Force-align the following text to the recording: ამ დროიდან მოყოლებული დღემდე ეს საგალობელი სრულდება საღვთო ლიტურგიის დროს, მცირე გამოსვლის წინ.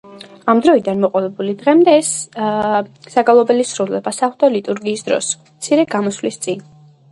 ამ 0.51 0.59
დროიდან 0.65 1.03
მოყოლებული 1.03 1.53
დღემდე 1.59 1.93
ეს 1.97 2.09
საგალობელი 3.17 3.67
სრულდება 3.73 4.15
საღვთო 4.23 4.53
ლიტურგიის 4.57 5.07
დროს, 5.11 5.31
მცირე 5.55 5.89
გამოსვლის 5.97 6.45
წინ. 6.49 6.69